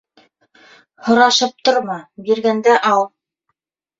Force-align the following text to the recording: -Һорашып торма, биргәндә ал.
-Һорашып 1.09 1.53
торма, 1.69 1.97
биргәндә 2.29 2.75
ал. 2.95 3.05